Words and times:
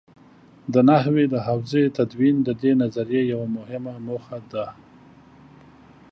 د 0.73 0.75
نحوې 0.89 1.25
د 1.33 1.35
حوزې 1.47 1.83
تدوین 1.97 2.37
د 2.47 2.49
دې 2.61 2.71
نظریې 2.81 3.21
یوه 3.33 3.47
مهمه 3.57 3.93
موخه 4.07 4.39
ده. 4.51 4.65